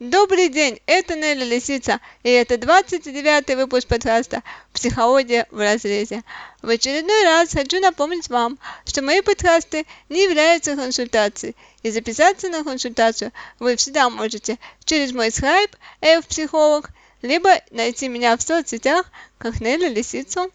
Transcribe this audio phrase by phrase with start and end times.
[0.00, 6.24] Добрый день, это Нелли Лисица, и это 29 выпуск подкаста «Психология в разрезе».
[6.62, 11.54] В очередной раз хочу напомнить вам, что мои подкасты не являются консультацией,
[11.84, 13.30] и записаться на консультацию
[13.60, 15.76] вы всегда можете через мой скайп
[16.28, 16.90] «Психолог»,
[17.22, 19.06] либо найти меня в соцсетях
[19.38, 20.50] как Нелли Лисицу.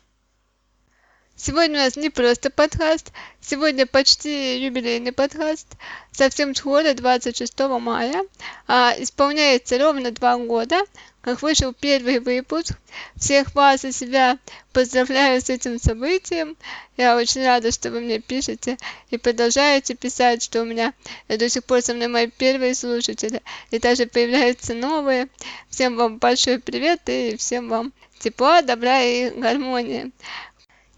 [1.42, 5.68] Сегодня у нас не просто подкаст, сегодня почти юбилейный подкаст,
[6.12, 8.26] совсем скоро, 26 мая,
[8.68, 10.82] а, исполняется ровно два года,
[11.22, 12.74] как вышел первый выпуск.
[13.16, 14.38] Всех вас и себя
[14.74, 16.58] поздравляю с этим событием.
[16.98, 18.78] Я очень рада, что вы мне пишете
[19.10, 20.94] и продолжаете писать, что у меня
[21.30, 25.30] до сих пор со мной мои первые слушатели, и даже появляются новые.
[25.70, 30.12] Всем вам большой привет и всем вам тепла, добра и гармонии.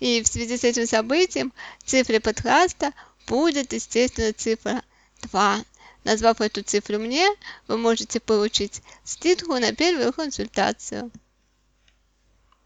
[0.02, 1.54] И в связи с этим событием
[1.86, 2.92] цифрой подкаста
[3.28, 4.82] будет, естественно, цифра
[5.22, 5.64] 2.
[6.04, 7.30] Назвав эту цифру мне,
[7.68, 11.12] вы можете получить скидку на первую консультацию.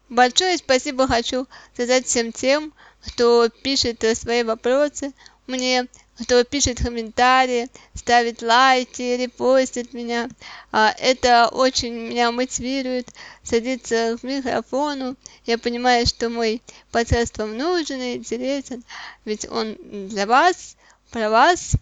[0.08, 2.72] Большое спасибо хочу сказать всем тем,
[3.06, 5.12] кто пишет свои вопросы
[5.46, 5.88] мне,
[6.20, 10.28] кто пишет комментарии, ставит лайки, репостит меня.
[10.72, 13.08] А, это очень меня мотивирует
[13.42, 15.16] садиться к микрофону.
[15.44, 18.82] Я понимаю, что мой подкаст вам нужен и интересен,
[19.24, 19.76] ведь он
[20.08, 20.76] для вас,
[21.10, 21.76] про вас.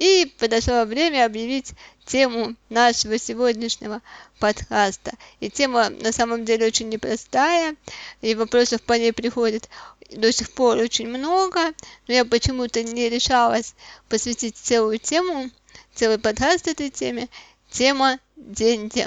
[0.00, 1.74] И подошло время объявить
[2.06, 4.00] тему нашего сегодняшнего
[4.38, 5.12] подкаста.
[5.40, 7.76] И тема на самом деле очень непростая,
[8.22, 9.68] и вопросов по ней приходит
[10.08, 11.74] до сих пор очень много,
[12.08, 13.74] но я почему-то не решалась
[14.08, 15.50] посвятить целую тему,
[15.94, 17.28] целый подкаст этой теме.
[17.70, 19.06] Тема деньги.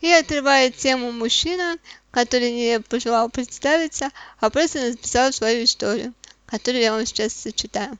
[0.00, 1.78] И отрывает тему мужчина,
[2.10, 6.12] который не пожелал представиться, а просто написал свою историю,
[6.46, 7.96] которую я вам сейчас зачитаю.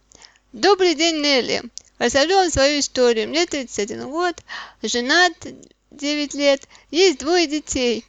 [0.53, 1.63] Добрый день, Нелли.
[1.99, 3.27] Расскажу вам свою историю.
[3.27, 4.39] Мне 31 год,
[4.83, 5.33] женат
[5.91, 8.05] 9 лет, есть двое детей.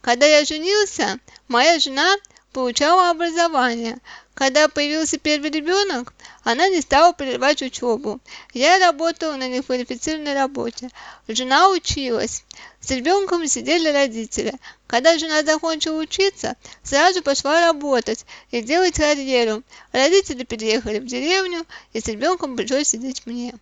[0.00, 2.16] Когда я женился, моя жена
[2.52, 3.98] получала образование.
[4.34, 8.20] Когда появился первый ребенок, она не стала прерывать учебу.
[8.52, 10.90] Я работала на неквалифицированной работе.
[11.26, 12.44] Жена училась.
[12.80, 14.52] С ребенком сидели родители.
[14.86, 19.62] Когда жена закончила учиться, сразу пошла работать и делать карьеру.
[19.92, 23.54] Родители переехали в деревню, и с ребенком пришлось сидеть мне.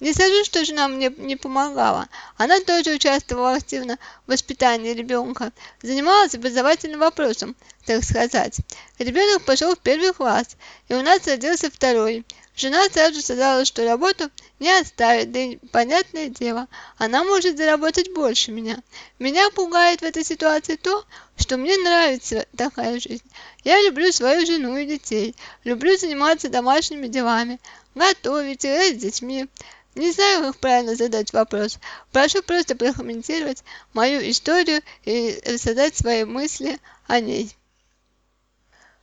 [0.00, 2.08] Не скажу, что жена мне не помогала.
[2.38, 5.52] Она тоже участвовала активно в воспитании ребенка,
[5.82, 8.58] занималась образовательным вопросом, так сказать.
[8.98, 10.56] Ребенок пошел в первый класс,
[10.88, 12.24] и у нас родился второй.
[12.56, 16.66] Жена сразу сказала, что работу не оставит, да и понятное дело,
[16.98, 18.78] она может заработать больше меня.
[19.18, 21.04] Меня пугает в этой ситуации то,
[21.36, 23.24] что мне нравится такая жизнь.
[23.64, 25.34] Я люблю свою жену и детей,
[25.64, 27.58] люблю заниматься домашними делами,
[27.94, 29.46] готовить, играть с детьми.
[29.94, 31.78] Не знаю, как правильно задать вопрос.
[32.12, 37.54] Прошу просто прокомментировать мою историю и рассказать свои мысли о ней.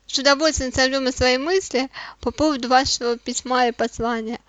[0.07, 1.89] С удовольствием сожмем свои мысли
[2.21, 4.39] по поводу вашего письма и послания.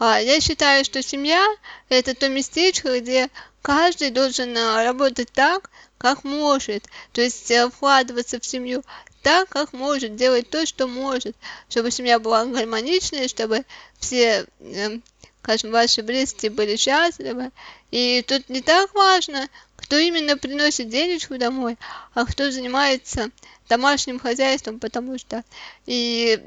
[0.00, 1.46] А, я считаю, что семья–
[1.88, 3.30] это то местечко, где
[3.62, 8.82] каждый должен а, работать так, как может, то есть э, вкладываться в семью
[9.22, 11.34] так, как может, делать то, что может,
[11.70, 13.64] чтобы семья была гармоничной, чтобы
[13.98, 15.02] все эм,
[15.46, 17.50] ваши близкие были счастливы.
[17.90, 21.76] И тут не так важно, кто именно приносит денежку домой,
[22.14, 23.30] а кто занимается
[23.68, 25.44] домашним хозяйством, потому что
[25.86, 26.40] и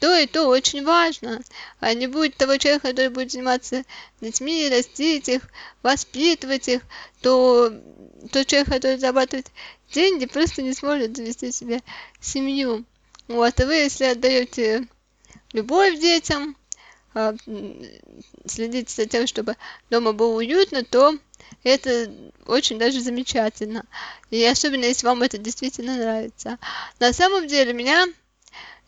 [0.00, 1.40] то, и то очень важно.
[1.80, 3.84] А не будет того человека, который будет заниматься
[4.20, 5.42] детьми, растить их,
[5.82, 6.82] воспитывать их,
[7.22, 7.72] то
[8.32, 9.50] тот человек, который зарабатывает
[9.92, 11.80] деньги, просто не сможет завести себе
[12.20, 12.84] семью.
[13.28, 14.88] Вот, и вы, если отдаете
[15.52, 16.67] любовь детям, а,
[18.46, 19.56] следить за тем, чтобы
[19.90, 21.16] дома было уютно, то
[21.64, 22.12] это
[22.46, 23.84] очень даже замечательно.
[24.30, 26.58] И особенно, если вам это действительно нравится.
[27.00, 28.06] На самом деле, меня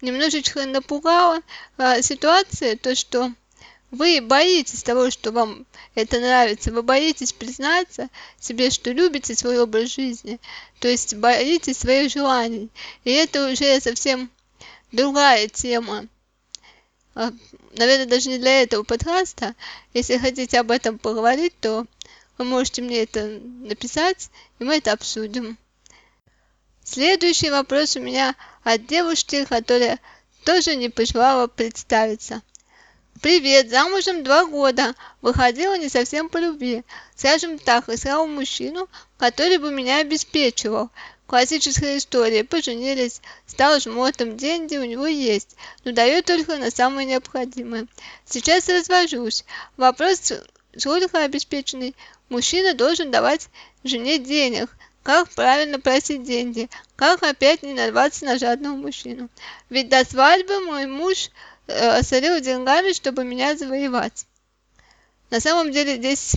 [0.00, 1.40] немножечко напугала
[1.76, 3.32] а, ситуация, то, что
[3.90, 8.08] вы боитесь того, что вам это нравится, вы боитесь признаться
[8.38, 10.38] себе, что любите свой образ жизни,
[10.78, 12.70] то есть боитесь своих желаний.
[13.04, 14.30] И это уже совсем
[14.92, 16.06] другая тема.
[17.14, 17.32] А,
[17.76, 19.54] наверное, даже не для этого подкаста.
[19.94, 21.86] Если хотите об этом поговорить, то
[22.38, 25.58] вы можете мне это написать, и мы это обсудим.
[26.84, 28.34] Следующий вопрос у меня
[28.64, 29.98] от девушки, которая
[30.44, 32.42] тоже не пожелала представиться.
[33.22, 36.84] Привет, замужем два года, выходила не совсем по любви.
[37.14, 38.88] Скажем так, искала мужчину,
[39.18, 40.88] который бы меня обеспечивал.
[41.26, 42.44] Классическая история.
[42.44, 47.88] Поженились, стал жмотом, деньги у него есть, но дает только на самое необходимое.
[48.24, 49.44] Сейчас развожусь.
[49.76, 50.32] Вопрос
[50.78, 51.94] сколько обеспеченный
[52.30, 53.50] мужчина должен давать
[53.84, 54.70] жене денег,
[55.02, 59.28] как правильно просить деньги, как опять не нарваться на жадного мужчину.
[59.68, 61.30] Ведь до свадьбы мой муж
[61.70, 64.26] э, сорил деньгами, чтобы меня завоевать.
[65.30, 66.34] На самом деле здесь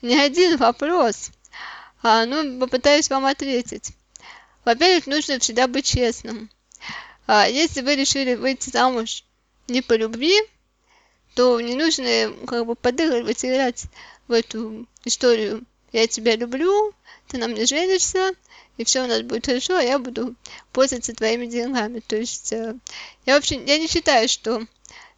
[0.00, 1.30] не один вопрос,
[2.02, 3.92] а, ну, попытаюсь вам ответить.
[4.64, 6.50] Во-первых, нужно всегда быть честным.
[7.26, 9.24] А, если вы решили выйти замуж
[9.68, 10.34] не по любви,
[11.34, 13.84] то не нужно как бы подыгрывать, играть
[14.28, 16.94] в эту историю «я тебя люблю»,
[17.32, 18.34] «ты на мне женишься»,
[18.76, 20.34] и все у нас будет хорошо, а я буду
[20.72, 22.00] пользоваться твоими деньгами.
[22.00, 22.74] То есть э,
[23.26, 24.66] я вообще я не считаю, что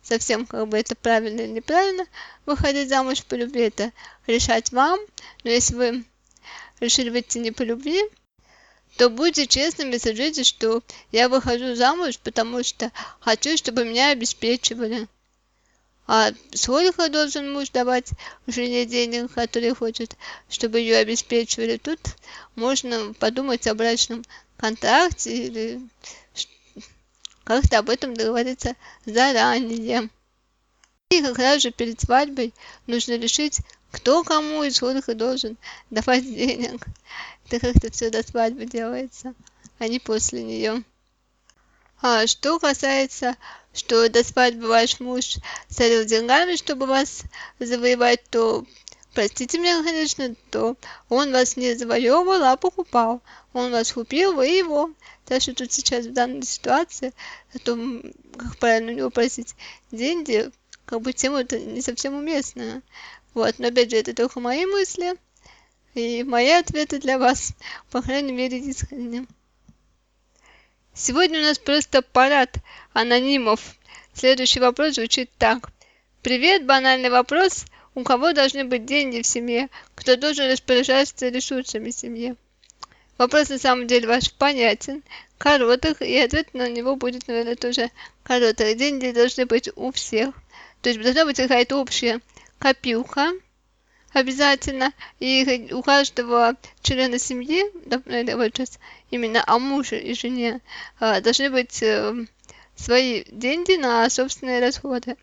[0.03, 2.07] совсем как бы это правильно или неправильно
[2.47, 3.93] выходить замуж по любви, это
[4.27, 4.99] решать вам.
[5.45, 6.05] Но если вы
[6.81, 8.01] решили выйти не по любви,
[8.97, 15.09] то будьте честными, скажите, что я выхожу замуж, потому что хочу, чтобы меня обеспечивали.
[16.07, 18.11] А сколько должен муж давать
[18.47, 20.17] жене денег, которые хочет,
[20.51, 21.79] чтобы ее обеспечивали?
[21.79, 22.01] Тут
[22.57, 24.23] можно подумать о брачном
[24.59, 25.81] контракте или
[27.45, 30.11] как-то об этом договориться заранее.
[31.11, 32.53] И как раз же перед свадьбой
[32.87, 33.61] нужно решить,
[33.91, 35.57] кто кому и сколько должен
[35.91, 36.85] давать денег.
[37.47, 39.35] Это как-то все до свадьбы делается,
[39.79, 40.83] а не после нее.
[42.07, 43.35] А что касается,
[43.73, 45.37] что до свадьбы ваш муж
[45.71, 47.23] сорил деньгами, чтобы вас
[47.59, 48.67] завоевать, то,
[49.15, 50.77] простите меня, конечно, то
[51.09, 53.23] он вас не завоевывал, а покупал.
[53.55, 54.91] Он вас купил, вы его.
[55.25, 57.15] Так что тут сейчас в данной ситуации,
[57.55, 58.03] о том,
[58.37, 59.55] как правильно у него просить
[59.91, 60.51] деньги,
[60.85, 62.83] как бы тема это не совсем уместная.
[63.33, 65.15] Вот, но опять же, это только мои мысли
[65.95, 67.55] и мои ответы для вас,
[67.91, 69.27] по крайней мере, искренне.
[70.97, 72.55] Сегодня у нас просто парад
[72.93, 73.61] анонимов.
[74.15, 75.71] Следующий вопрос звучит так.
[76.23, 77.65] Привет, банальный вопрос.
[77.97, 79.71] У кого должны быть деньги в семье?
[79.97, 82.37] Кто должен распоряжаться ресурсами семьи?
[83.19, 85.03] Вопрос на самом деле ваш понятен,
[85.37, 87.91] короткий, и ответ на него будет, наверное, тоже
[88.23, 88.75] короткий.
[88.75, 90.33] Деньги должны быть у всех.
[90.81, 92.21] То есть должна быть какая-то общая
[92.61, 93.33] копилка,
[94.15, 97.65] обязательно, и у каждого члена семьи,
[98.35, 98.79] вот сейчас
[99.11, 100.61] именно о муже и жене,
[101.01, 102.15] а, должны быть э,
[102.77, 105.17] свои деньги на собственные расходы,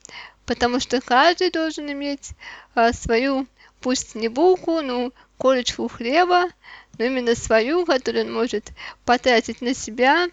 [0.46, 2.32] потому что каждый должен иметь
[2.76, 3.48] а, свою,
[3.80, 6.50] пусть не булку, но корочку хлеба,
[6.98, 8.72] но именно свою, которую он может
[9.06, 10.28] потратить на себя,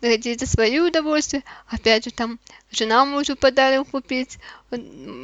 [0.00, 2.38] на какие-то свои удовольствия, опять же там
[2.70, 4.38] жена мужу подарок купить,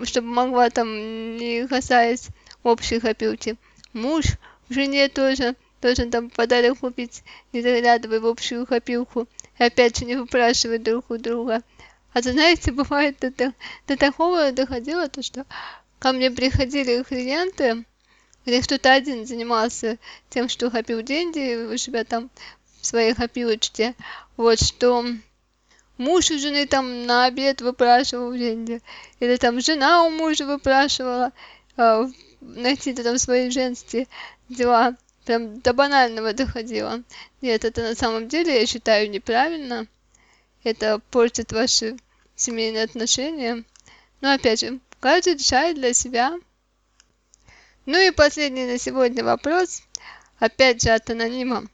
[0.03, 2.29] чтобы могла там не касаясь
[2.63, 3.57] общей копилки.
[3.93, 4.25] Муж
[4.69, 7.23] жене тоже должен там подарок купить,
[7.53, 9.27] не заглядывая в общую копилку.
[9.59, 11.63] И опять же не выпрашивать друг у друга.
[12.13, 13.53] А то, знаете, бывает до, до,
[13.87, 15.47] до такого доходило, то что
[15.99, 17.85] ко мне приходили клиенты,
[18.47, 19.99] где кто-то один занимался
[20.31, 22.31] тем, что копил деньги у себя там
[22.81, 23.95] в своей копилочке,
[24.37, 25.05] вот что
[25.99, 28.81] муж у жены там на обед выпрашивал деньги,
[29.21, 31.33] или там жена у мужа выпрашивала,
[31.77, 32.07] э,
[32.41, 34.07] найти там свои женские
[34.49, 37.03] дела, прям до банального доходило.
[37.41, 39.87] Нет, это на самом деле я считаю неправильно,
[40.65, 41.97] это портит ваши
[42.37, 43.65] семейные отношения.
[44.21, 46.39] Но опять же, каждый решает для себя.
[47.87, 49.83] Ну и последний на сегодня вопрос,
[50.39, 51.65] опять же от анонима.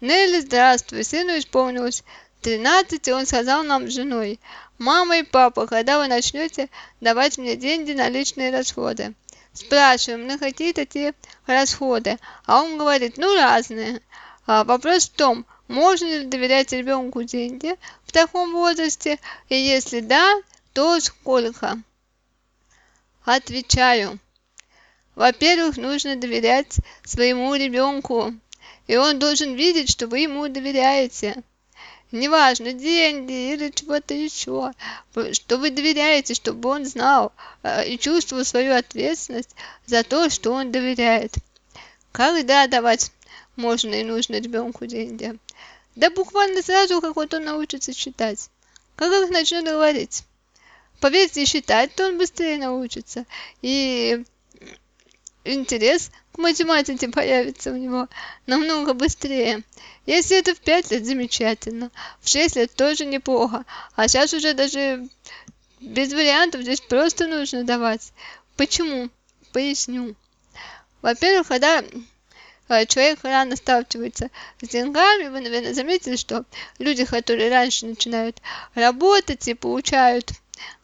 [0.00, 2.04] Нелли, здравствуй, сыну исполнилось
[2.40, 4.38] 13, и он сказал нам с женой,
[4.78, 6.68] мама и папа, когда вы начнете
[7.00, 9.14] давать мне деньги на личные расходы?
[9.54, 11.14] Спрашиваем, на какие такие
[11.46, 14.02] расходы, а он говорит, ну разные.
[14.46, 19.18] А вопрос в том, можно ли доверять ребенку деньги в таком возрасте,
[19.48, 20.42] и если да,
[20.72, 21.80] то сколько?
[23.24, 24.18] Отвечаю.
[25.14, 28.34] Во-первых, нужно доверять своему ребенку,
[28.88, 31.42] и он должен видеть, что вы ему доверяете.
[32.14, 34.70] Неважно, деньги или чего-то еще,
[35.32, 37.32] что вы доверяете, чтобы он знал
[37.64, 39.56] э, и чувствовал свою ответственность
[39.86, 41.32] за то, что он доверяет.
[42.12, 43.10] Когда давать
[43.56, 45.36] можно и нужно ребенку деньги?
[45.96, 48.48] Да буквально сразу, как вот он научится читать.
[48.94, 50.22] Как их начнет говорить?
[51.00, 53.26] Поверьте, считать, то он быстрее научится.
[53.60, 54.24] И
[55.42, 58.06] интерес к математике появится у него
[58.46, 59.64] намного быстрее.
[60.06, 61.90] Если это в 5 лет, замечательно.
[62.20, 63.64] В 6 лет тоже неплохо.
[63.96, 65.08] А сейчас уже даже
[65.80, 68.12] без вариантов здесь просто нужно давать.
[68.56, 69.08] Почему?
[69.52, 70.14] Поясню.
[71.00, 71.82] Во-первых, когда
[72.68, 74.30] э, человек рано сталкивается
[74.60, 76.44] с деньгами, вы, наверное, заметили, что
[76.78, 78.40] люди, которые раньше начинают
[78.74, 80.30] работать и получают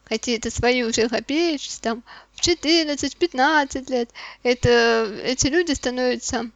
[0.05, 4.09] какие-то свои уже копеечки, там, в 14-15 лет,
[4.43, 6.51] это, эти люди становятся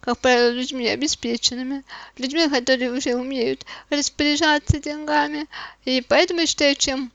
[0.00, 1.84] как правило, людьми обеспеченными,
[2.16, 5.46] людьми, которые уже умеют распоряжаться деньгами.
[5.84, 7.12] И поэтому я считаю, чем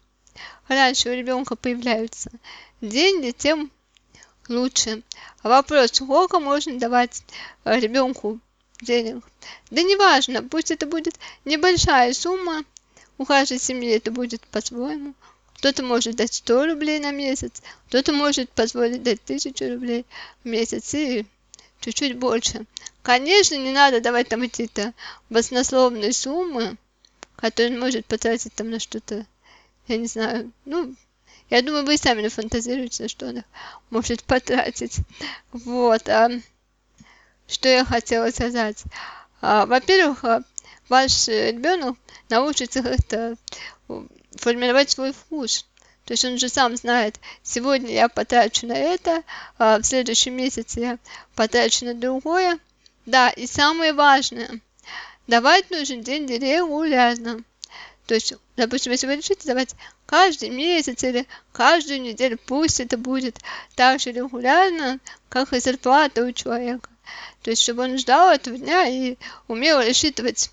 [0.68, 2.32] раньше у ребенка появляются
[2.82, 3.72] деньги, тем
[4.48, 5.02] лучше.
[5.42, 7.24] Вопрос, сколько можно давать
[7.64, 8.40] ребенку
[8.82, 9.24] денег?
[9.72, 12.64] Да неважно, пусть это будет небольшая сумма,
[13.18, 15.14] у каждой семьи это будет по-своему.
[15.58, 20.06] Кто-то может дать 100 рублей на месяц, кто-то может позволить дать 1000 рублей
[20.44, 21.26] в месяц и
[21.80, 22.66] чуть-чуть больше.
[23.02, 24.94] Конечно, не надо давать там эти-то
[25.30, 26.78] баснословные суммы,
[27.36, 29.26] которые он может потратить там на что-то,
[29.88, 30.96] я не знаю, ну,
[31.50, 33.44] я думаю, вы сами нафантазируете, на что он
[33.92, 34.98] может потратить.
[35.52, 36.10] Вот.
[36.10, 36.32] А,
[37.48, 38.84] что я хотела сказать.
[39.42, 40.44] А, во-первых, а,
[40.90, 41.98] ваш ребенок
[42.30, 43.36] научится как-то
[44.38, 45.66] формировать свой вкус.
[46.06, 49.24] То есть он же сам знает, сегодня я потрачу на это,
[49.58, 51.00] а в следующем месяце я
[51.36, 52.60] потрачу на другое.
[53.08, 54.62] Да, и самое важное,
[55.28, 57.44] давать нужен деньги регулярно.
[58.06, 63.40] То есть, допустим, если вы решите давать каждый месяц или каждую неделю, пусть это будет
[63.76, 66.90] так же регулярно, как и зарплата у человека.
[67.42, 70.52] То есть, чтобы он ждал этого дня и умел рассчитывать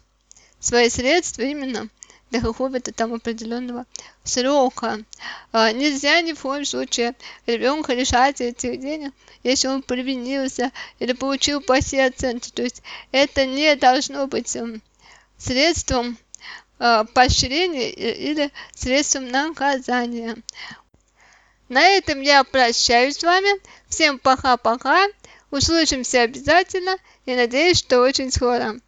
[0.61, 1.89] свои средства именно
[2.33, 3.85] до какого-то там определенного
[4.25, 5.05] срока.
[5.53, 7.15] А, нельзя ни в коем случае
[7.47, 9.13] ребенка лишать этих денег,
[9.45, 12.51] если он провинился или получил плохие оценки.
[12.51, 14.81] То есть это не должно быть э,
[15.37, 16.17] средством
[16.79, 20.37] э, поощрения или средством наказания.
[21.69, 23.61] На этом я прощаюсь с вами.
[23.89, 25.07] Всем пока-пока.
[25.51, 26.97] Услышимся обязательно
[27.27, 28.81] и надеюсь, что очень скоро.